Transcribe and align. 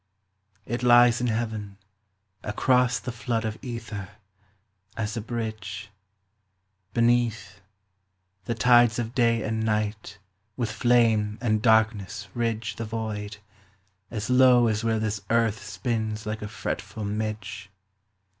It 0.65 0.81
lies 0.81 1.21
in 1.21 1.27
Heaven, 1.27 1.77
across 2.41 2.97
the 2.97 3.11
flood 3.11 3.45
Of 3.45 3.59
ether, 3.61 4.09
as 4.97 5.15
a 5.15 5.21
bridge. 5.21 5.91
Beneath, 6.91 7.61
the 8.45 8.55
tides 8.55 8.97
of 8.97 9.13
day 9.13 9.43
and 9.43 9.63
night 9.63 10.17
With 10.57 10.71
flame 10.71 11.37
and 11.39 11.61
darkness 11.61 12.27
ridge 12.33 12.77
The 12.77 12.85
void, 12.85 13.37
as 14.09 14.27
low 14.27 14.65
as 14.65 14.83
where 14.83 14.97
this 14.97 15.21
earth 15.29 15.63
Spins 15.63 16.25
like 16.25 16.41
a 16.41 16.47
fretful 16.47 17.05
midge. 17.05 17.69